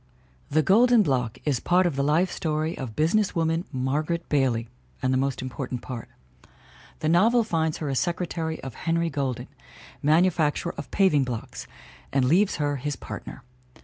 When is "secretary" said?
7.93-8.59